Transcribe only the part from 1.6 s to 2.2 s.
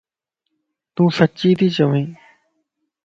چوين؟